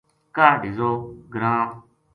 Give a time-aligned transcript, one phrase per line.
[0.35, 0.91] کاہڈ ہیضو
[1.33, 1.63] گراں